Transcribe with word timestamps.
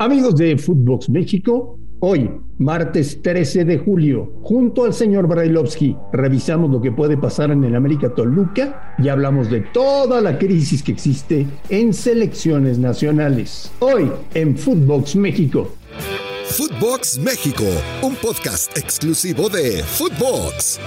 Amigos 0.00 0.36
de 0.36 0.56
Footbox 0.56 1.10
México, 1.10 1.76
hoy, 1.98 2.30
martes 2.58 3.20
13 3.20 3.64
de 3.64 3.78
julio, 3.78 4.32
junto 4.42 4.84
al 4.84 4.94
señor 4.94 5.26
Brailovsky, 5.26 5.96
revisamos 6.12 6.70
lo 6.70 6.80
que 6.80 6.92
puede 6.92 7.16
pasar 7.16 7.50
en 7.50 7.64
el 7.64 7.74
América 7.74 8.14
Toluca 8.14 8.94
y 8.96 9.08
hablamos 9.08 9.50
de 9.50 9.62
toda 9.62 10.20
la 10.20 10.38
crisis 10.38 10.84
que 10.84 10.92
existe 10.92 11.48
en 11.68 11.92
selecciones 11.92 12.78
nacionales. 12.78 13.72
Hoy, 13.80 14.08
en 14.34 14.56
Footbox 14.56 15.16
México. 15.16 15.72
Footbox 16.44 17.18
México, 17.18 17.64
un 18.00 18.14
podcast 18.14 18.78
exclusivo 18.78 19.48
de 19.48 19.82
Footbox. 19.82 20.78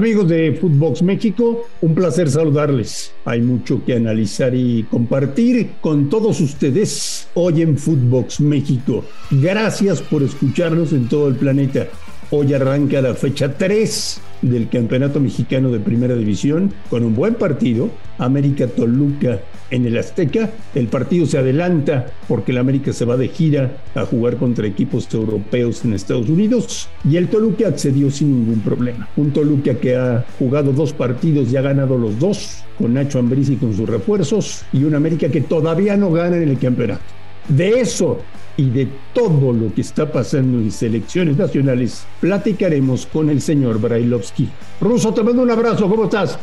Amigos 0.00 0.28
de 0.28 0.56
Footbox 0.58 1.02
México, 1.02 1.68
un 1.82 1.94
placer 1.94 2.30
saludarles. 2.30 3.12
Hay 3.26 3.42
mucho 3.42 3.84
que 3.84 3.96
analizar 3.96 4.54
y 4.54 4.84
compartir 4.84 5.72
con 5.82 6.08
todos 6.08 6.40
ustedes 6.40 7.28
hoy 7.34 7.60
en 7.60 7.76
Footbox 7.76 8.40
México. 8.40 9.04
Gracias 9.30 10.00
por 10.00 10.22
escucharnos 10.22 10.94
en 10.94 11.06
todo 11.06 11.28
el 11.28 11.34
planeta. 11.34 11.88
Hoy 12.30 12.54
arranca 12.54 13.02
la 13.02 13.12
fecha 13.12 13.52
3 13.52 14.22
del 14.42 14.68
Campeonato 14.68 15.20
Mexicano 15.20 15.70
de 15.70 15.80
Primera 15.80 16.14
División 16.14 16.72
con 16.88 17.04
un 17.04 17.14
buen 17.14 17.34
partido. 17.34 17.90
América 18.18 18.66
Toluca 18.66 19.40
en 19.70 19.86
el 19.86 19.96
Azteca. 19.96 20.50
El 20.74 20.88
partido 20.88 21.26
se 21.26 21.38
adelanta 21.38 22.06
porque 22.28 22.52
el 22.52 22.58
América 22.58 22.92
se 22.92 23.04
va 23.04 23.16
de 23.16 23.28
gira 23.28 23.78
a 23.94 24.04
jugar 24.04 24.36
contra 24.36 24.66
equipos 24.66 25.12
europeos 25.12 25.84
en 25.84 25.94
Estados 25.94 26.28
Unidos 26.28 26.88
y 27.08 27.16
el 27.16 27.28
Toluca 27.28 27.68
accedió 27.68 28.10
sin 28.10 28.40
ningún 28.40 28.60
problema. 28.60 29.08
Un 29.16 29.30
Toluca 29.30 29.74
que 29.74 29.96
ha 29.96 30.24
jugado 30.38 30.72
dos 30.72 30.92
partidos 30.92 31.50
y 31.52 31.56
ha 31.56 31.62
ganado 31.62 31.96
los 31.96 32.18
dos 32.18 32.62
con 32.78 32.94
Nacho 32.94 33.18
Ambriz 33.18 33.48
y 33.50 33.56
con 33.56 33.74
sus 33.74 33.88
refuerzos 33.88 34.64
y 34.72 34.84
un 34.84 34.94
América 34.94 35.28
que 35.28 35.40
todavía 35.40 35.96
no 35.96 36.10
gana 36.10 36.36
en 36.36 36.48
el 36.48 36.58
campeonato. 36.58 37.19
De 37.50 37.80
eso 37.80 38.18
y 38.56 38.70
de 38.70 38.88
todo 39.12 39.52
lo 39.52 39.74
que 39.74 39.80
está 39.80 40.10
pasando 40.10 40.58
en 40.58 40.70
selecciones 40.70 41.36
nacionales, 41.36 42.04
platicaremos 42.20 43.06
con 43.06 43.28
el 43.30 43.40
señor 43.40 43.80
Brailovsky. 43.80 44.48
Ruso, 44.80 45.12
te 45.12 45.22
mando 45.22 45.42
un 45.42 45.50
abrazo, 45.50 45.88
¿cómo 45.88 46.04
estás? 46.04 46.38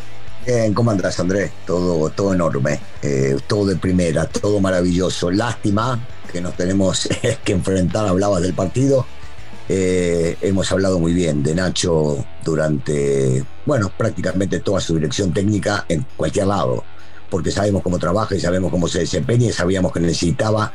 Bien, 0.46 0.74
¿cómo 0.74 0.92
andás, 0.92 1.20
Andrés? 1.20 1.52
Todo, 1.66 2.10
todo 2.10 2.34
enorme, 2.34 2.80
eh, 3.02 3.38
todo 3.48 3.66
de 3.66 3.76
primera, 3.76 4.26
todo 4.26 4.60
maravilloso. 4.60 5.30
Lástima 5.32 6.00
que 6.32 6.42
nos 6.42 6.56
tenemos 6.56 7.08
que 7.44 7.52
enfrentar, 7.52 8.08
hablabas 8.08 8.42
del 8.42 8.54
partido. 8.54 9.06
Eh, 9.70 10.38
hemos 10.42 10.72
hablado 10.72 11.00
muy 11.00 11.14
bien 11.14 11.44
de 11.44 11.54
Nacho 11.54 12.26
durante, 12.44 13.44
bueno, 13.66 13.92
prácticamente 13.98 14.60
toda 14.62 14.80
su 14.80 14.96
dirección 14.96 15.34
técnica 15.34 15.86
en 15.90 16.06
cualquier 16.16 16.48
lado, 16.48 16.84
porque 17.30 17.52
sabemos 17.52 17.84
cómo 17.84 18.00
trabaja 18.00 18.34
y 18.36 18.40
sabemos 18.40 18.72
cómo 18.72 18.88
se 18.88 19.00
desempeña 19.00 19.48
y 19.48 19.52
sabíamos 19.52 19.92
que 19.92 20.00
necesitaba 20.00 20.72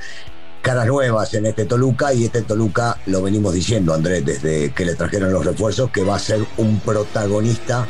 caras 0.63 0.87
nuevas 0.87 1.35
en 1.35 1.47
este 1.47 1.67
Toluca 1.67 2.15
y 2.15 2.25
este 2.25 2.43
Toluca 2.43 2.97
lo 3.07 3.21
venimos 3.21 3.53
diciendo, 3.53 3.93
Andrés, 3.93 4.25
desde 4.25 4.71
que 4.71 4.85
le 4.85 4.95
trajeron 4.95 5.33
los 5.33 5.45
refuerzos, 5.45 5.91
que 5.91 6.05
va 6.05 6.17
a 6.17 6.19
ser 6.19 6.41
un 6.57 6.79
protagonista 6.81 7.87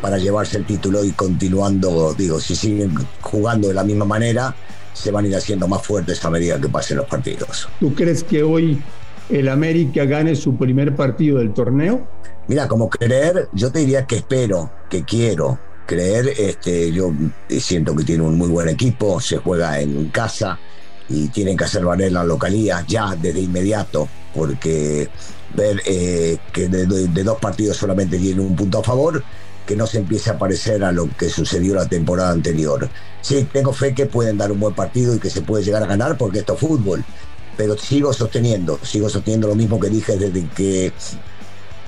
para 0.00 0.16
llevarse 0.16 0.56
el 0.56 0.64
título 0.64 1.04
y 1.04 1.10
continuando, 1.10 2.14
digo, 2.14 2.40
si 2.40 2.54
siguen 2.54 2.94
jugando 3.20 3.68
de 3.68 3.74
la 3.74 3.82
misma 3.82 4.04
manera, 4.04 4.54
se 4.92 5.10
van 5.10 5.24
a 5.24 5.28
ir 5.28 5.36
haciendo 5.36 5.66
más 5.66 5.82
fuertes 5.82 6.24
a 6.24 6.30
medida 6.30 6.60
que 6.60 6.68
pasen 6.68 6.98
los 6.98 7.06
partidos. 7.06 7.68
¿Tú 7.80 7.92
crees 7.92 8.22
que 8.22 8.42
hoy 8.42 8.80
el 9.28 9.48
América 9.48 10.04
gane 10.04 10.36
su 10.36 10.56
primer 10.56 10.94
partido 10.94 11.38
del 11.38 11.52
torneo? 11.52 12.06
Mira, 12.46 12.68
como 12.68 12.88
creer, 12.88 13.48
yo 13.52 13.72
te 13.72 13.80
diría 13.80 14.06
que 14.06 14.16
espero, 14.16 14.70
que 14.88 15.02
quiero 15.02 15.58
creer, 15.86 16.32
este, 16.38 16.92
yo 16.92 17.12
siento 17.48 17.96
que 17.96 18.04
tiene 18.04 18.22
un 18.22 18.38
muy 18.38 18.48
buen 18.48 18.68
equipo, 18.68 19.20
se 19.20 19.38
juega 19.38 19.80
en 19.80 20.08
casa, 20.10 20.58
y 21.08 21.28
tienen 21.28 21.56
que 21.56 21.64
hacer 21.64 21.84
valer 21.84 22.12
la 22.12 22.24
localía 22.24 22.84
ya 22.86 23.14
desde 23.14 23.40
inmediato, 23.40 24.08
porque 24.34 25.08
ver 25.54 25.82
eh, 25.86 26.38
que 26.52 26.68
de, 26.68 27.24
dos 27.24 27.38
partidos 27.38 27.76
solamente 27.76 28.18
tienen 28.18 28.40
un 28.40 28.56
punto 28.56 28.78
a 28.78 28.82
favor, 28.82 29.22
que 29.66 29.76
no 29.76 29.86
se 29.86 29.98
empiece 29.98 30.30
a 30.30 30.38
parecer 30.38 30.84
a 30.84 30.92
lo 30.92 31.08
que 31.16 31.28
sucedió 31.28 31.74
la 31.74 31.88
temporada 31.88 32.30
anterior. 32.30 32.88
Sí, 33.20 33.48
tengo 33.52 33.72
fe 33.72 33.94
que 33.94 34.06
pueden 34.06 34.38
dar 34.38 34.52
un 34.52 34.60
buen 34.60 34.74
partido 34.74 35.14
y 35.14 35.18
que 35.18 35.30
se 35.30 35.42
puede 35.42 35.64
llegar 35.64 35.82
a 35.82 35.86
ganar 35.86 36.16
porque 36.16 36.40
esto 36.40 36.54
es 36.54 36.60
fútbol, 36.60 37.04
pero 37.56 37.76
sigo 37.76 38.12
sosteniendo, 38.12 38.78
sigo 38.82 39.08
sosteniendo 39.08 39.48
lo 39.48 39.54
mismo 39.54 39.80
que 39.80 39.88
dije 39.88 40.16
desde 40.16 40.46
que 40.48 40.92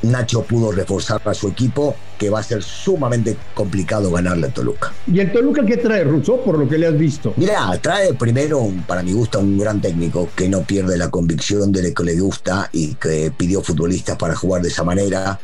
Nacho 0.02 0.42
pudo 0.42 0.72
reforzar 0.72 1.20
a 1.24 1.34
su 1.34 1.48
equipo, 1.48 1.94
que 2.18 2.30
va 2.30 2.40
a 2.40 2.42
ser 2.42 2.62
sumamente 2.62 3.36
complicado 3.54 4.10
ganarle 4.10 4.48
a 4.48 4.50
Toluca. 4.50 4.92
¿Y 5.06 5.20
el 5.20 5.32
Toluca 5.32 5.64
qué 5.64 5.76
trae, 5.76 6.04
Russo, 6.04 6.40
por 6.40 6.58
lo 6.58 6.68
que 6.68 6.78
le 6.78 6.86
has 6.86 6.98
visto? 6.98 7.34
Mira, 7.36 7.76
trae 7.80 8.14
primero, 8.14 8.70
para 8.86 9.02
mi 9.02 9.12
gusto, 9.12 9.40
un 9.40 9.58
gran 9.58 9.80
técnico 9.80 10.28
que 10.34 10.48
no 10.48 10.62
pierde 10.62 10.96
la 10.96 11.10
convicción 11.10 11.72
de 11.72 11.88
lo 11.88 11.94
que 11.94 12.04
le 12.04 12.20
gusta 12.20 12.68
y 12.72 12.94
que 12.94 13.32
pidió 13.36 13.62
futbolistas 13.62 14.16
para 14.16 14.34
jugar 14.34 14.62
de 14.62 14.68
esa 14.68 14.84
manera 14.84 15.38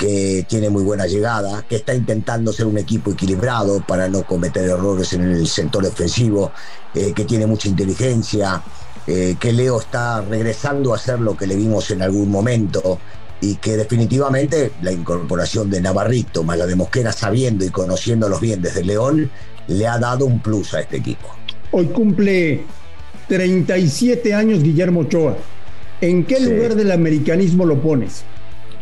que 0.00 0.46
tiene 0.48 0.70
muy 0.70 0.82
buena 0.82 1.06
llegada, 1.06 1.62
que 1.68 1.76
está 1.76 1.94
intentando 1.94 2.54
ser 2.54 2.64
un 2.64 2.78
equipo 2.78 3.10
equilibrado 3.10 3.84
para 3.86 4.08
no 4.08 4.22
cometer 4.22 4.64
errores 4.64 5.12
en 5.12 5.30
el 5.30 5.46
sector 5.46 5.84
defensivo, 5.84 6.52
eh, 6.94 7.12
que 7.14 7.26
tiene 7.26 7.46
mucha 7.46 7.68
inteligencia, 7.68 8.62
eh, 9.06 9.36
que 9.38 9.52
Leo 9.52 9.78
está 9.78 10.22
regresando 10.22 10.94
a 10.94 10.96
hacer 10.96 11.20
lo 11.20 11.36
que 11.36 11.46
le 11.46 11.54
vimos 11.54 11.90
en 11.90 12.00
algún 12.00 12.30
momento, 12.30 12.98
y 13.40 13.56
que 13.56 13.76
definitivamente 13.76 14.72
la 14.82 14.92
incorporación 14.92 15.70
de 15.70 15.80
Navarrito 15.80 16.42
más 16.42 16.58
la 16.58 16.66
de 16.66 16.76
Mosquera 16.76 17.12
sabiendo 17.12 17.64
y 17.64 17.70
conociéndolos 17.70 18.40
bien 18.40 18.60
desde 18.60 18.84
León 18.84 19.30
le 19.66 19.86
ha 19.86 19.98
dado 19.98 20.26
un 20.26 20.40
plus 20.40 20.74
a 20.74 20.80
este 20.80 20.98
equipo. 20.98 21.28
Hoy 21.72 21.86
cumple 21.86 22.64
37 23.28 24.34
años 24.34 24.62
Guillermo 24.62 25.00
Ochoa. 25.00 25.36
¿En 26.00 26.24
qué 26.24 26.40
lugar 26.40 26.74
del 26.74 26.90
americanismo 26.90 27.64
lo 27.64 27.80
pones? 27.80 28.24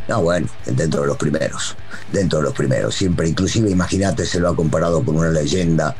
No, 0.09 0.23
bueno, 0.23 0.47
dentro 0.65 1.03
de 1.03 1.09
los 1.09 1.17
primeros, 1.19 1.77
dentro 2.13 2.39
de 2.39 2.45
los 2.45 2.55
primeros. 2.55 2.95
Siempre, 2.95 3.29
inclusive, 3.29 3.71
imagínate, 3.71 4.25
se 4.25 4.41
lo 4.41 4.49
ha 4.49 4.57
comparado 4.57 5.05
con 5.05 5.19
una 5.19 5.31
leyenda 5.31 5.95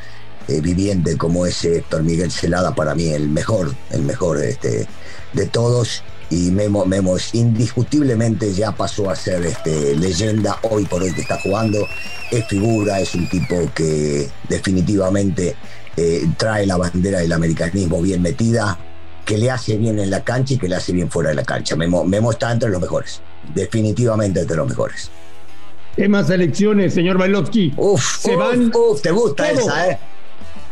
eh, 0.47 0.63
viviente 0.63 1.19
como 1.19 1.45
ese 1.45 1.79
Héctor 1.79 2.05
Miguel 2.05 2.31
Celada, 2.31 2.75
para 2.75 2.95
mí 2.95 3.09
el 3.09 3.29
mejor, 3.29 3.75
el 3.91 4.03
mejor 4.03 4.43
este, 4.43 4.87
de 5.35 5.47
todos 5.47 6.03
y 6.31 6.51
Memo, 6.51 6.85
Memo 6.85 7.17
indiscutiblemente 7.33 8.53
ya 8.53 8.73
pasó 8.73 9.11
a 9.11 9.17
ser 9.17 9.45
este, 9.47 9.97
leyenda 9.97 10.59
hoy 10.63 10.85
por 10.85 11.03
hoy 11.03 11.13
que 11.13 11.23
está 11.23 11.41
jugando, 11.41 11.87
es 12.31 12.47
figura, 12.47 13.01
es 13.01 13.15
un 13.15 13.29
tipo 13.29 13.57
que 13.75 14.29
definitivamente 14.49 15.57
eh, 15.97 16.27
trae 16.37 16.67
la 16.67 16.77
bandera 16.77 17.21
del 17.21 17.33
americanismo 17.33 18.03
bien 18.03 18.23
metida, 18.23 18.79
que 19.25 19.39
le 19.39 19.51
hace 19.51 19.77
bien 19.77 19.99
en 19.99 20.11
la 20.11 20.23
cancha 20.23 20.55
y 20.55 20.59
que 20.59 20.69
le 20.69 20.77
hace 20.77 20.93
bien 20.93 21.11
fuera 21.11 21.31
de 21.31 21.37
la 21.37 21.45
cancha. 21.45 21.77
Memo, 21.77 22.05
Memo 22.05 22.31
está 22.31 22.53
entre 22.53 22.69
los 22.69 22.81
mejores, 22.81 23.21
definitivamente 23.55 24.41
entre 24.41 24.57
los 24.57 24.69
mejores. 24.69 25.11
¿Qué 25.97 26.09
más 26.09 26.31
elecciones, 26.31 26.95
señor 26.95 27.19
Bailovsky? 27.19 27.75
Uf, 27.77 28.21
se 28.21 28.37
van. 28.37 28.71
Uf, 28.75 29.03
te 29.03 29.11
gusta 29.11 29.51
esa, 29.51 29.91
¿eh? 29.91 29.99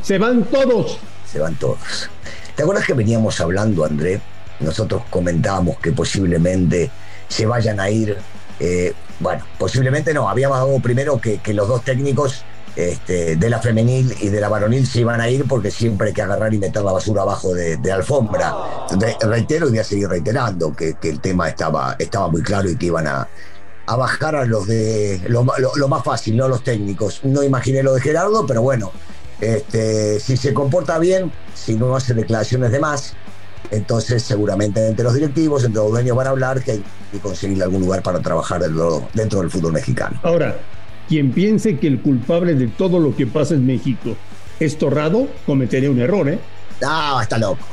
Se 0.00 0.19
van 0.19 0.44
todos. 0.44 0.99
Se 1.31 1.41
van 1.41 1.56
todos. 1.56 2.09
¿Te 2.55 2.62
acuerdas 2.62 2.87
que 2.87 2.94
veníamos 2.94 3.41
hablando, 3.41 3.84
André, 3.84 4.21
nosotros 4.61 5.03
comentábamos 5.11 5.78
que 5.78 5.93
posiblemente 5.93 6.91
se 7.28 7.47
vayan 7.47 7.81
a 7.81 7.91
ir, 7.91 8.17
eh, 8.61 8.93
bueno, 9.21 9.44
posiblemente 9.59 10.15
no, 10.15 10.28
habíamos 10.28 10.59
dado 10.59 10.78
primero 10.81 11.21
que, 11.21 11.41
los 11.53 11.69
dos 11.69 11.83
técnicos 11.83 12.44
este, 12.75 13.37
de 13.37 13.50
la 13.50 13.59
femenil 13.61 14.15
y 14.21 14.28
de 14.28 14.41
la 14.41 14.49
varonil 14.49 14.87
se 14.87 15.00
iban 15.00 15.21
a 15.21 15.31
ir 15.31 15.47
porque 15.49 15.71
siempre 15.71 16.09
hay 16.09 16.15
que 16.15 16.22
agarrar 16.22 16.53
y 16.53 16.59
meter 16.59 16.83
la 16.83 16.93
basura 16.93 17.22
abajo 17.22 17.55
de, 17.55 17.93
alfombra. 17.93 18.55
reitero 19.22 19.67
y 19.67 19.71
voy 19.71 19.78
a 19.78 19.84
seguir 19.84 20.09
reiterando 20.09 20.75
que, 20.75 20.97
el 21.03 21.21
tema 21.21 21.49
estaba, 21.49 21.97
estaba 21.99 22.28
muy 22.28 22.43
claro 22.43 22.69
y 22.69 22.77
que 22.77 22.87
iban 22.87 23.06
a, 23.06 23.28
bajar 23.87 24.34
a 24.34 24.44
los 24.44 24.67
de 24.67 25.23
lo, 25.28 25.44
más 25.44 26.05
fácil, 26.05 26.37
no 26.37 26.49
los 26.49 26.62
técnicos. 26.62 27.21
No 27.25 27.43
imaginé 27.43 27.83
lo 27.83 27.94
de 27.94 28.00
Gerardo, 28.00 28.47
pero 28.47 28.61
bueno, 28.61 28.93
este, 29.41 30.21
si 30.21 30.37
se 30.37 30.53
comporta 30.53 30.99
bien, 30.99 31.33
si 31.55 31.75
no 31.75 31.94
hace 31.97 32.12
declaraciones 32.12 32.73
de 32.73 32.81
más, 32.81 33.15
entonces, 33.70 34.22
seguramente 34.22 34.86
entre 34.86 35.04
los 35.04 35.14
directivos, 35.14 35.64
entre 35.64 35.82
los 35.82 35.90
dueños 35.90 36.16
van 36.16 36.26
a 36.26 36.30
hablar 36.30 36.62
que 36.62 36.72
hay 36.72 36.82
que 37.12 37.18
conseguir 37.18 37.62
algún 37.62 37.80
lugar 37.80 38.02
para 38.02 38.20
trabajar 38.20 38.60
dentro 39.14 39.40
del 39.40 39.50
fútbol 39.50 39.72
mexicano. 39.72 40.18
Ahora, 40.22 40.56
quien 41.08 41.30
piense 41.32 41.78
que 41.78 41.86
el 41.86 42.00
culpable 42.00 42.54
de 42.54 42.68
todo 42.68 42.98
lo 42.98 43.14
que 43.14 43.26
pasa 43.26 43.54
en 43.54 43.66
México 43.66 44.16
es 44.58 44.78
Torrado, 44.78 45.28
cometería 45.44 45.90
un 45.90 46.00
error, 46.00 46.28
¿eh? 46.28 46.38
Ah, 46.82 47.20
está 47.23 47.38
loco. 47.38 47.64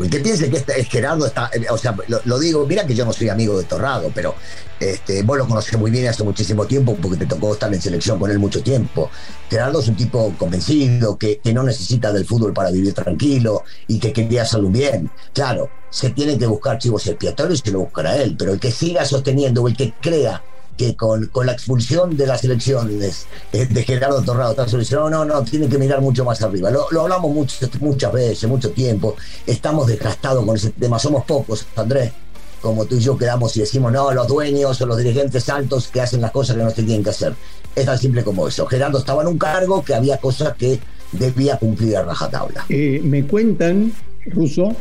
El 0.00 0.10
que 0.10 0.20
piense 0.20 0.50
que 0.50 0.58
este, 0.58 0.78
es 0.80 0.88
Gerardo 0.88 1.26
está, 1.26 1.50
eh, 1.52 1.64
o 1.70 1.78
sea, 1.78 1.96
lo, 2.24 2.38
digo, 2.38 2.66
mira 2.66 2.86
que 2.86 2.94
yo 2.94 3.04
no 3.04 3.12
soy 3.12 3.28
amigo 3.28 3.56
de 3.56 3.64
Torrado, 3.64 4.10
pero 4.14 4.34
este, 4.78 5.22
vos 5.22 5.38
lo 5.38 5.46
conocés 5.46 5.78
muy 5.78 5.90
bien 5.90 6.08
hace 6.08 6.22
muchísimo 6.22 6.66
tiempo 6.66 6.96
porque 7.00 7.16
te 7.16 7.26
tocó 7.26 7.52
estar 7.54 7.72
en 7.72 7.80
selección 7.80 8.18
con 8.18 8.30
él 8.30 8.38
mucho 8.38 8.62
tiempo. 8.62 9.10
Gerardo 9.48 9.80
es 9.80 9.88
un 9.88 9.96
tipo 9.96 10.34
convencido, 10.38 11.16
que, 11.16 11.38
que 11.38 11.54
no 11.54 11.62
necesita 11.62 12.12
del 12.12 12.26
fútbol 12.26 12.52
para 12.52 12.70
vivir 12.70 12.92
tranquilo 12.92 13.62
y 13.86 13.98
que 13.98 14.12
quería 14.12 14.42
hacerlo 14.42 14.68
bien. 14.68 15.10
Claro, 15.32 15.70
se 15.88 16.10
tiene 16.10 16.36
que 16.36 16.46
buscar 16.46 16.78
chivos 16.78 17.06
expiatorios 17.06 17.60
y 17.60 17.68
se 17.68 17.72
lo 17.72 17.80
buscará 17.80 18.16
él, 18.16 18.36
pero 18.38 18.52
el 18.52 18.60
que 18.60 18.72
siga 18.72 19.04
sosteniendo 19.04 19.62
o 19.62 19.68
el 19.68 19.76
que 19.76 19.94
crea 20.00 20.42
que 20.76 20.96
con, 20.96 21.26
con 21.26 21.46
la 21.46 21.52
expulsión 21.52 22.16
de 22.16 22.26
las 22.26 22.42
elecciones 22.44 23.26
eh, 23.52 23.66
de 23.66 23.82
Gerardo 23.84 24.22
Torrado 24.22 24.50
está 24.52 24.68
solucionado. 24.68 25.10
No, 25.10 25.24
no, 25.24 25.42
tiene 25.42 25.68
que 25.68 25.78
mirar 25.78 26.00
mucho 26.00 26.24
más 26.24 26.40
arriba. 26.42 26.70
Lo, 26.70 26.88
hablamos 27.00 27.34
muchas 27.80 28.12
veces, 28.12 28.48
mucho 28.48 28.70
tiempo. 28.70 29.16
Estamos 29.46 29.86
desgastados 29.86 30.44
con 30.44 30.56
ese 30.56 30.70
tema. 30.70 30.98
Somos 30.98 31.24
pocos, 31.24 31.66
Andrés, 31.76 32.12
como 32.60 32.86
tú 32.86 32.96
y 32.96 33.00
yo 33.00 33.16
quedamos 33.16 33.56
y 33.56 33.60
decimos, 33.60 33.92
no, 33.92 34.12
los 34.12 34.26
dueños 34.26 34.80
o 34.80 34.86
los 34.86 34.98
dirigentes 34.98 35.48
altos 35.48 35.88
que 35.88 36.00
hacen 36.00 36.20
las 36.20 36.30
cosas 36.30 36.56
que 36.56 36.62
no 36.62 36.70
se 36.70 36.82
tienen 36.82 37.04
que 37.04 37.10
hacer. 37.10 37.34
Es 37.74 37.86
tan 37.86 37.98
simple 37.98 38.24
como 38.24 38.48
eso. 38.48 38.66
Gerardo 38.66 38.98
estaba 38.98 39.22
en 39.22 39.28
un 39.28 39.38
cargo 39.38 39.84
que 39.84 39.94
había 39.94 40.16
cosas 40.18 40.54
que 40.56 40.80
debía 41.12 41.58
cumplir 41.58 41.96
a 41.96 42.02
rajatabla. 42.02 42.64
Eh, 42.68 43.00
me 43.04 43.26
cuentan, 43.26 43.92
Russo, 44.26 44.74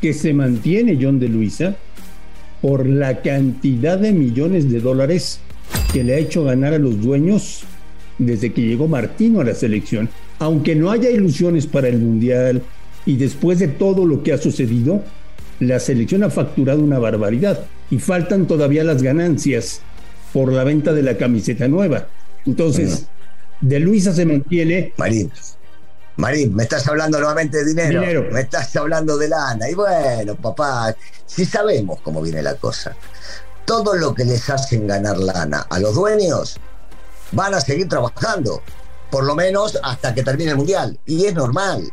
que 0.00 0.12
se 0.12 0.32
mantiene 0.32 0.98
John 1.00 1.18
de 1.18 1.28
Luisa 1.28 1.76
por 2.64 2.88
la 2.88 3.20
cantidad 3.20 3.98
de 3.98 4.12
millones 4.12 4.70
de 4.70 4.80
dólares 4.80 5.38
que 5.92 6.02
le 6.02 6.14
ha 6.14 6.16
hecho 6.16 6.44
ganar 6.44 6.72
a 6.72 6.78
los 6.78 6.98
dueños 6.98 7.64
desde 8.16 8.54
que 8.54 8.62
llegó 8.62 8.88
Martino 8.88 9.42
a 9.42 9.44
la 9.44 9.54
selección. 9.54 10.08
Aunque 10.38 10.74
no 10.74 10.90
haya 10.90 11.10
ilusiones 11.10 11.66
para 11.66 11.88
el 11.88 11.98
Mundial 11.98 12.62
y 13.04 13.16
después 13.16 13.58
de 13.58 13.68
todo 13.68 14.06
lo 14.06 14.22
que 14.22 14.32
ha 14.32 14.38
sucedido, 14.38 15.02
la 15.60 15.78
selección 15.78 16.22
ha 16.22 16.30
facturado 16.30 16.82
una 16.82 16.98
barbaridad 16.98 17.66
y 17.90 17.98
faltan 17.98 18.46
todavía 18.46 18.82
las 18.82 19.02
ganancias 19.02 19.82
por 20.32 20.50
la 20.50 20.64
venta 20.64 20.94
de 20.94 21.02
la 21.02 21.18
camiseta 21.18 21.68
nueva. 21.68 22.08
Entonces, 22.46 23.08
de 23.60 23.78
Luisa 23.78 24.14
se 24.14 24.24
mantiene. 24.24 24.94
Marín, 24.96 25.30
Marín, 26.16 26.54
me 26.54 26.62
estás 26.62 26.86
hablando 26.86 27.18
nuevamente 27.18 27.58
de 27.58 27.64
dinero. 27.64 28.00
dinero. 28.00 28.28
Me 28.30 28.42
estás 28.42 28.74
hablando 28.76 29.16
de 29.16 29.28
lana. 29.28 29.68
Y 29.68 29.74
bueno, 29.74 30.36
papá, 30.36 30.94
si 31.26 31.44
sabemos 31.44 32.00
cómo 32.02 32.22
viene 32.22 32.42
la 32.42 32.54
cosa. 32.54 32.94
Todo 33.64 33.94
lo 33.94 34.14
que 34.14 34.24
les 34.24 34.48
hacen 34.50 34.86
ganar 34.86 35.18
lana 35.18 35.66
a 35.68 35.78
los 35.78 35.94
dueños 35.94 36.58
van 37.32 37.54
a 37.54 37.60
seguir 37.60 37.88
trabajando, 37.88 38.62
por 39.10 39.24
lo 39.24 39.34
menos 39.34 39.78
hasta 39.82 40.14
que 40.14 40.22
termine 40.22 40.50
el 40.50 40.56
mundial. 40.56 40.98
Y 41.06 41.24
es 41.24 41.34
normal. 41.34 41.90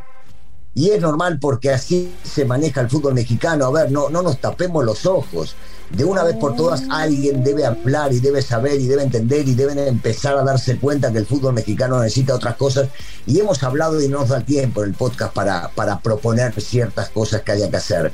Y 0.74 0.90
es 0.90 1.00
normal 1.00 1.38
porque 1.40 1.70
así 1.70 2.14
se 2.22 2.44
maneja 2.44 2.80
el 2.80 2.90
fútbol 2.90 3.14
mexicano. 3.14 3.66
A 3.66 3.70
ver, 3.70 3.90
no, 3.90 4.08
no 4.08 4.22
nos 4.22 4.40
tapemos 4.40 4.84
los 4.84 5.04
ojos. 5.04 5.56
De 5.96 6.04
una 6.04 6.24
vez 6.24 6.36
por 6.36 6.56
todas 6.56 6.84
alguien 6.90 7.44
debe 7.44 7.66
hablar 7.66 8.12
y 8.12 8.20
debe 8.20 8.40
saber 8.40 8.80
y 8.80 8.86
debe 8.86 9.02
entender 9.02 9.46
y 9.46 9.54
deben 9.54 9.78
empezar 9.78 10.38
a 10.38 10.42
darse 10.42 10.78
cuenta 10.78 11.12
que 11.12 11.18
el 11.18 11.26
fútbol 11.26 11.52
mexicano 11.52 12.00
necesita 12.00 12.34
otras 12.34 12.56
cosas. 12.56 12.88
Y 13.26 13.38
hemos 13.38 13.62
hablado 13.62 14.00
y 14.00 14.08
no 14.08 14.20
nos 14.20 14.30
da 14.30 14.40
tiempo 14.40 14.82
en 14.82 14.90
el 14.90 14.94
podcast 14.94 15.34
para, 15.34 15.68
para 15.74 16.00
proponer 16.00 16.58
ciertas 16.60 17.10
cosas 17.10 17.42
que 17.42 17.52
haya 17.52 17.70
que 17.70 17.76
hacer 17.76 18.12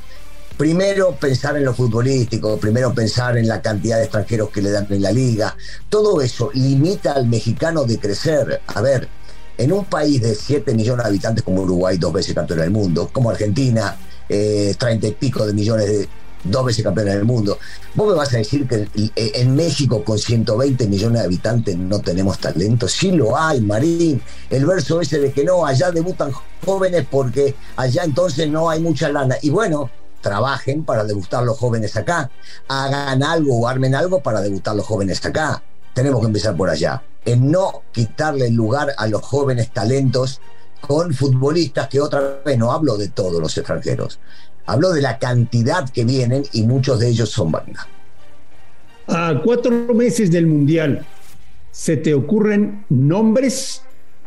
primero 0.59 1.15
pensar 1.15 1.55
en 1.55 1.63
lo 1.63 1.73
futbolístico, 1.73 2.57
primero 2.57 2.93
pensar 2.93 3.37
en 3.37 3.47
la 3.47 3.61
cantidad 3.61 3.95
de 3.95 4.03
extranjeros 4.03 4.49
que 4.49 4.61
le 4.61 4.71
dan 4.71 4.87
en 4.89 5.01
la 5.01 5.13
liga. 5.13 5.55
Todo 5.87 6.19
eso 6.19 6.51
limita 6.53 7.13
al 7.13 7.27
mexicano 7.27 7.85
de 7.85 7.97
crecer. 7.97 8.59
A 8.67 8.81
ver, 8.81 9.07
en 9.57 9.71
un 9.71 9.85
país 9.85 10.21
de 10.21 10.35
7 10.35 10.73
millones 10.73 11.05
de 11.05 11.09
habitantes 11.09 11.43
como 11.45 11.61
Uruguay, 11.61 11.97
dos 11.97 12.11
veces 12.11 12.35
campeón 12.35 12.59
del 12.59 12.71
mundo, 12.71 13.09
como 13.11 13.29
Argentina, 13.29 13.95
eh, 14.27 14.75
30 14.77 15.07
y 15.07 15.11
pico 15.13 15.45
de 15.47 15.53
millones 15.53 15.85
de 15.87 16.09
dos 16.43 16.65
veces 16.65 16.83
campeón 16.83 17.07
del 17.07 17.25
mundo. 17.25 17.57
¿Vos 17.95 18.09
me 18.09 18.15
vas 18.15 18.33
a 18.33 18.37
decir 18.37 18.67
que 18.67 18.87
en 19.15 19.55
México 19.55 20.03
con 20.03 20.17
120 20.17 20.87
millones 20.87 21.19
de 21.19 21.25
habitantes 21.25 21.77
no 21.77 21.99
tenemos 21.99 22.39
talento? 22.39 22.87
Sí 22.87 23.11
lo 23.11 23.37
hay, 23.37 23.61
Marín. 23.61 24.21
El 24.49 24.65
verso 24.65 25.01
ese 25.01 25.19
de 25.19 25.31
que 25.31 25.43
no, 25.43 25.65
allá 25.65 25.91
debutan 25.91 26.31
jóvenes 26.65 27.05
porque 27.09 27.55
allá 27.75 28.03
entonces 28.03 28.49
no 28.49 28.69
hay 28.69 28.79
mucha 28.79 29.09
lana. 29.09 29.35
Y 29.41 29.49
bueno, 29.49 29.89
trabajen 30.21 30.83
para 30.83 31.03
debutar 31.03 31.43
los 31.43 31.57
jóvenes 31.57 31.95
acá, 31.95 32.29
hagan 32.67 33.23
algo 33.23 33.59
o 33.59 33.67
armen 33.67 33.95
algo 33.95 34.21
para 34.21 34.41
debutar 34.41 34.75
los 34.75 34.85
jóvenes 34.85 35.23
acá. 35.25 35.63
Tenemos 35.93 36.21
que 36.21 36.27
empezar 36.27 36.55
por 36.55 36.69
allá, 36.69 37.03
en 37.25 37.51
no 37.51 37.83
quitarle 37.91 38.47
el 38.47 38.53
lugar 38.53 38.93
a 38.97 39.07
los 39.07 39.21
jóvenes 39.21 39.71
talentos 39.71 40.41
con 40.81 41.13
futbolistas 41.13 41.87
que 41.89 41.99
otra 41.99 42.39
vez 42.45 42.57
no 42.57 42.71
hablo 42.71 42.97
de 42.97 43.09
todos 43.09 43.41
los 43.41 43.57
extranjeros, 43.57 44.19
hablo 44.71 44.91
de 44.91 45.01
la 45.01 45.17
cantidad 45.17 45.89
que 45.89 46.05
vienen 46.05 46.43
y 46.53 46.63
muchos 46.63 46.99
de 46.99 47.09
ellos 47.09 47.29
son 47.29 47.51
banda. 47.51 47.87
A 49.07 49.41
cuatro 49.43 49.71
meses 49.93 50.31
del 50.31 50.45
Mundial, 50.45 51.05
¿se 51.71 51.97
te 51.97 52.13
ocurren 52.13 52.85
nombres 52.89 53.81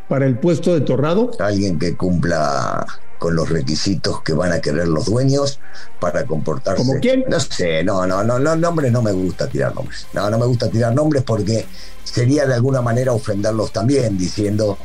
para 0.09 0.27
el 0.27 0.39
puesto 0.39 0.75
de 0.75 0.81
Torrado? 0.81 1.31
Alguien 1.39 1.79
que 1.79 1.97
cumpla 1.97 2.85
con 3.19 3.37
los 3.37 3.49
requisitos 3.49 4.21
que 4.23 4.33
van 4.33 4.51
a 4.51 4.61
querer 4.61 4.89
los 4.89 5.07
dueños 5.07 5.61
para 6.01 6.27
comportarse. 6.27 6.85
¿Como 6.85 6.99
quién? 6.99 7.25
No 7.29 7.39
sé, 7.39 7.85
no, 7.85 8.05
no, 8.05 8.25
no, 8.25 8.41
no, 8.41 8.57
nombres 8.57 8.91
no 8.91 9.01
me 9.01 9.13
gusta 9.13 9.47
tirar 9.47 9.73
nombres. 9.73 10.09
No, 10.13 10.29
no 10.29 10.39
me 10.41 10.47
gusta 10.47 10.69
tirar 10.69 10.93
nombres 10.93 11.23
porque 11.23 11.65
sería 12.03 12.47
de 12.47 12.55
alguna 12.55 12.83
manera 12.83 13.13
ofenderlos 13.13 13.73
también, 13.73 14.19
diciendo 14.19 14.77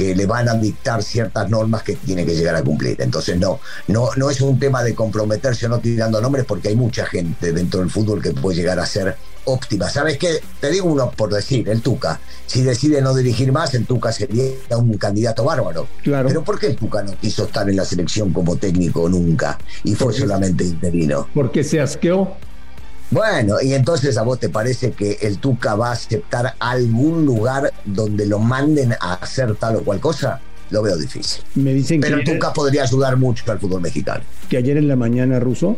que 0.00 0.14
le 0.14 0.24
van 0.24 0.48
a 0.48 0.54
dictar 0.54 1.02
ciertas 1.02 1.50
normas 1.50 1.82
que 1.82 1.94
tiene 1.94 2.24
que 2.24 2.34
llegar 2.34 2.56
a 2.56 2.62
cumplir. 2.62 2.96
Entonces 3.02 3.38
no, 3.38 3.60
no, 3.88 4.08
no 4.16 4.30
es 4.30 4.40
un 4.40 4.58
tema 4.58 4.82
de 4.82 4.94
comprometerse 4.94 5.66
o 5.66 5.68
no 5.68 5.78
tirando 5.78 6.22
nombres 6.22 6.46
porque 6.46 6.68
hay 6.68 6.76
mucha 6.76 7.04
gente 7.04 7.52
dentro 7.52 7.80
del 7.80 7.90
fútbol 7.90 8.22
que 8.22 8.30
puede 8.30 8.56
llegar 8.56 8.80
a 8.80 8.86
ser 8.86 9.14
óptima. 9.44 9.90
¿Sabes 9.90 10.16
qué? 10.16 10.40
Te 10.58 10.70
digo 10.70 10.88
uno 10.88 11.10
por 11.10 11.30
decir, 11.34 11.68
el 11.68 11.82
Tuca. 11.82 12.18
Si 12.46 12.62
decide 12.62 13.02
no 13.02 13.14
dirigir 13.14 13.52
más, 13.52 13.74
el 13.74 13.84
Tuca 13.84 14.10
sería 14.10 14.54
un 14.74 14.96
candidato 14.96 15.44
bárbaro. 15.44 15.86
Claro. 16.02 16.28
Pero 16.28 16.44
¿por 16.44 16.58
qué 16.58 16.68
el 16.68 16.76
Tuca 16.76 17.02
no 17.02 17.14
quiso 17.20 17.44
estar 17.44 17.68
en 17.68 17.76
la 17.76 17.84
selección 17.84 18.32
como 18.32 18.56
técnico 18.56 19.06
nunca 19.06 19.58
y 19.84 19.94
fue 19.94 20.14
solamente 20.14 20.64
interino? 20.64 21.28
Porque 21.34 21.62
se 21.62 21.78
asqueó. 21.78 22.36
Bueno, 23.10 23.56
y 23.60 23.74
entonces 23.74 24.16
a 24.16 24.22
vos 24.22 24.38
te 24.38 24.48
parece 24.48 24.92
que 24.92 25.18
el 25.22 25.38
Tuca 25.38 25.74
va 25.74 25.88
a 25.88 25.92
aceptar 25.92 26.54
algún 26.60 27.26
lugar 27.26 27.72
donde 27.84 28.24
lo 28.26 28.38
manden 28.38 28.92
a 29.00 29.14
hacer 29.14 29.56
tal 29.56 29.76
o 29.76 29.82
cual 29.82 29.98
cosa? 29.98 30.40
Lo 30.70 30.82
veo 30.82 30.96
difícil. 30.96 31.42
Me 31.56 31.74
dicen 31.74 32.00
Pero 32.00 32.18
el 32.18 32.24
Tuca 32.24 32.52
podría 32.52 32.84
ayudar 32.84 33.16
mucho 33.16 33.50
al 33.50 33.58
fútbol 33.58 33.80
mexicano. 33.80 34.22
Que 34.48 34.56
ayer 34.58 34.76
en 34.76 34.86
la 34.86 34.94
mañana, 34.94 35.40
Ruso, 35.40 35.76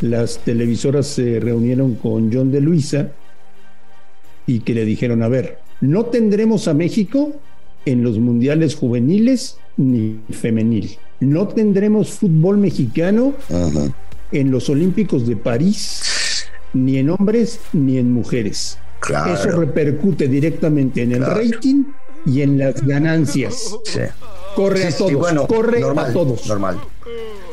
las 0.00 0.38
televisoras 0.38 1.06
se 1.06 1.40
reunieron 1.40 1.96
con 1.96 2.32
John 2.32 2.50
de 2.50 2.60
Luisa 2.62 3.08
y 4.46 4.60
que 4.60 4.72
le 4.72 4.86
dijeron, 4.86 5.22
a 5.22 5.28
ver, 5.28 5.58
no 5.82 6.06
tendremos 6.06 6.68
a 6.68 6.74
México 6.74 7.32
en 7.84 8.02
los 8.02 8.18
mundiales 8.18 8.74
juveniles 8.74 9.58
ni 9.76 10.20
femenil. 10.30 10.98
No 11.20 11.48
tendremos 11.48 12.10
fútbol 12.10 12.56
mexicano 12.58 13.34
en 14.32 14.50
los 14.50 14.68
Olímpicos 14.70 15.26
de 15.26 15.36
París, 15.36 16.02
ni 16.84 16.98
en 16.98 17.10
hombres 17.10 17.60
ni 17.72 17.98
en 17.98 18.12
mujeres. 18.12 18.78
Eso 19.32 19.50
repercute 19.52 20.28
directamente 20.28 21.02
en 21.02 21.12
el 21.12 21.24
rating 21.24 21.84
y 22.24 22.42
en 22.42 22.58
las 22.58 22.84
ganancias. 22.86 23.76
Corre 24.54 24.86
a 24.86 24.96
todos, 24.96 25.46
corre 25.46 25.82
a 25.82 26.12
todos. 26.12 26.46
Normal 26.46 26.80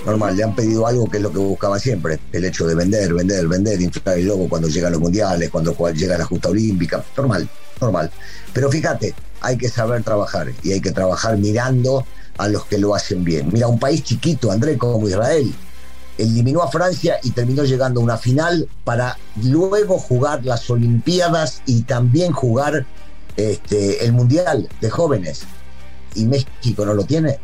normal, 0.06 0.36
le 0.36 0.44
han 0.44 0.56
pedido 0.56 0.86
algo 0.86 1.10
que 1.10 1.18
es 1.18 1.24
lo 1.24 1.32
que 1.32 1.40
buscaba 1.40 1.80
siempre, 1.80 2.20
el 2.32 2.46
hecho 2.46 2.68
de 2.68 2.76
vender, 2.76 3.14
vender, 3.14 3.48
vender, 3.48 3.82
inflar 3.82 4.18
el 4.18 4.28
logo 4.28 4.50
cuando 4.50 4.68
llegan 4.68 4.92
los 4.92 5.02
mundiales, 5.02 5.50
cuando 5.50 5.74
llega 5.92 6.18
la 6.18 6.26
justa 6.26 6.50
olímpica, 6.50 7.04
normal, 7.16 7.48
normal. 7.80 8.12
Pero 8.52 8.70
fíjate, 8.70 9.14
hay 9.42 9.58
que 9.58 9.70
saber 9.70 10.04
trabajar 10.04 10.52
y 10.64 10.74
hay 10.74 10.82
que 10.82 10.92
trabajar 10.92 11.38
mirando 11.38 12.06
a 12.38 12.48
los 12.48 12.66
que 12.66 12.78
lo 12.78 12.96
hacen 12.96 13.24
bien. 13.24 13.50
Mira, 13.52 13.68
un 13.68 13.80
país 13.80 14.04
chiquito, 14.04 14.52
André, 14.52 14.78
como 14.78 15.08
Israel, 15.08 15.54
eliminó 16.18 16.62
a 16.62 16.70
Francia 16.70 17.18
y 17.24 17.32
terminó 17.32 17.64
llegando 17.64 18.00
a 18.00 18.04
una 18.04 18.18
final 18.18 18.68
para 18.84 19.18
luego 19.42 19.98
jugar 19.98 20.46
las 20.46 20.70
Olimpiadas 20.70 21.62
y 21.66 21.84
también 21.84 22.32
jugar 22.32 22.86
este, 23.36 24.06
el 24.06 24.14
Mundial 24.14 24.70
de 24.82 24.90
jóvenes. 24.90 25.44
Y 26.16 26.26
México 26.26 26.86
no 26.86 26.94
lo 26.94 27.04
tiene 27.04 27.40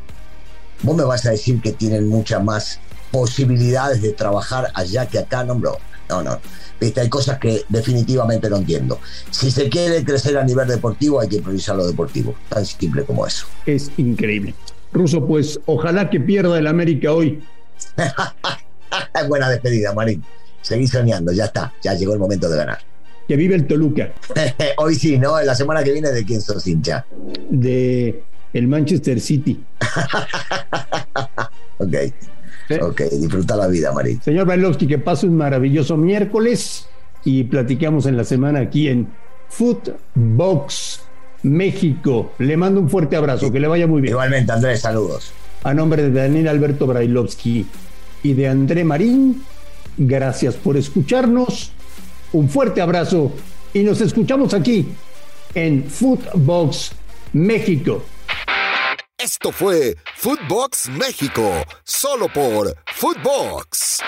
vos 0.81 0.95
me 0.95 1.03
vas 1.03 1.25
a 1.25 1.31
decir 1.31 1.61
que 1.61 1.73
tienen 1.73 2.07
muchas 2.07 2.43
más 2.43 2.79
posibilidades 3.11 4.01
de 4.01 4.13
trabajar 4.13 4.67
allá 4.73 5.07
que 5.07 5.19
acá, 5.19 5.43
no, 5.43 5.55
bro. 5.55 5.77
No, 6.09 6.23
no. 6.23 6.39
Viste, 6.79 7.01
hay 7.01 7.09
cosas 7.09 7.37
que 7.37 7.65
definitivamente 7.69 8.49
no 8.49 8.57
entiendo. 8.57 8.99
Si 9.29 9.51
se 9.51 9.69
quiere 9.69 10.03
crecer 10.03 10.37
a 10.37 10.43
nivel 10.43 10.67
deportivo, 10.67 11.19
hay 11.19 11.27
que 11.27 11.39
priorizar 11.39 11.75
lo 11.75 11.85
deportivo. 11.85 12.33
Tan 12.47 12.65
simple 12.65 13.03
como 13.03 13.27
eso. 13.27 13.45
Es 13.65 13.91
increíble. 13.97 14.55
Ruso, 14.91 15.25
pues 15.25 15.59
ojalá 15.65 16.09
que 16.09 16.19
pierda 16.19 16.57
el 16.57 16.65
América 16.65 17.11
hoy. 17.11 17.43
Buena 19.27 19.49
despedida, 19.49 19.93
Marín. 19.93 20.23
Seguí 20.61 20.87
soñando, 20.87 21.31
ya 21.31 21.45
está. 21.45 21.73
Ya 21.81 21.93
llegó 21.93 22.13
el 22.13 22.19
momento 22.19 22.49
de 22.49 22.57
ganar. 22.57 22.79
Que 23.27 23.35
vive 23.35 23.55
el 23.55 23.67
Toluca. 23.67 24.11
hoy 24.77 24.95
sí, 24.95 25.17
¿no? 25.17 25.41
La 25.41 25.55
semana 25.55 25.83
que 25.83 25.91
viene, 25.91 26.09
¿de 26.11 26.25
quién 26.25 26.41
sos 26.41 26.65
hincha? 26.67 27.05
De 27.49 28.23
el 28.53 28.67
Manchester 28.67 29.19
City. 29.19 29.63
ok. 31.77 31.95
Ok, 32.81 33.01
disfruta 33.19 33.55
la 33.55 33.67
vida, 33.67 33.91
Marín. 33.91 34.21
Señor 34.21 34.45
Bailovsky, 34.45 34.87
que 34.87 34.99
pase 34.99 35.25
un 35.25 35.35
maravilloso 35.35 35.97
miércoles 35.97 36.87
y 37.23 37.43
platicamos 37.45 38.05
en 38.05 38.15
la 38.15 38.23
semana 38.23 38.59
aquí 38.59 38.87
en 38.87 39.07
Footbox 39.49 41.01
México. 41.43 42.33
Le 42.37 42.57
mando 42.57 42.79
un 42.79 42.89
fuerte 42.89 43.15
abrazo, 43.15 43.51
que 43.51 43.59
le 43.59 43.67
vaya 43.67 43.87
muy 43.87 44.01
bien. 44.01 44.11
Igualmente, 44.11 44.51
Andrés, 44.51 44.81
saludos. 44.81 45.31
A 45.63 45.73
nombre 45.73 46.03
de 46.03 46.11
Daniel 46.11 46.47
Alberto 46.47 46.85
Brailovsky 46.85 47.65
y 48.23 48.33
de 48.33 48.47
André 48.47 48.83
Marín, 48.83 49.43
gracias 49.97 50.55
por 50.55 50.77
escucharnos 50.77 51.71
Un 52.31 52.49
fuerte 52.49 52.81
abrazo 52.81 53.31
y 53.73 53.79
nos 53.79 54.01
escuchamos 54.01 54.53
aquí 54.53 54.87
en 55.55 55.83
Footbox 55.89 56.91
México. 57.33 58.03
Esto 59.17 59.51
fue 59.51 59.97
Footbox 60.15 60.89
México, 60.89 61.51
solo 61.83 62.27
por 62.33 62.75
Footbox. 62.93 63.99